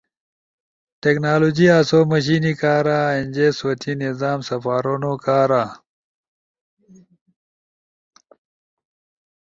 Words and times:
ٹیکنالوجی 1.01 1.65
آسو 1.77 1.99
مشینی 2.11 2.53
کارا، 2.61 2.99
اینجے 3.15 3.47
سوتی 3.59 3.93
نظام 4.03 4.39
سپارونو 4.47 5.13
کارا 5.25 5.63